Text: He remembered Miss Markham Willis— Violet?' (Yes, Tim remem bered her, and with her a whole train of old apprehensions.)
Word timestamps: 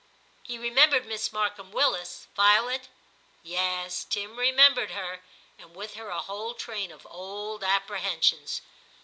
He 0.41 0.57
remembered 0.57 1.05
Miss 1.05 1.31
Markham 1.31 1.71
Willis— 1.71 2.25
Violet?' 2.35 2.87
(Yes, 3.43 4.03
Tim 4.03 4.35
remem 4.35 4.73
bered 4.73 4.89
her, 4.93 5.21
and 5.59 5.75
with 5.75 5.93
her 5.93 6.09
a 6.09 6.21
whole 6.21 6.55
train 6.55 6.91
of 6.91 7.05
old 7.07 7.63
apprehensions.) 7.63 8.61